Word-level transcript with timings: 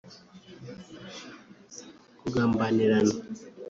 kugambanirana 2.19 3.15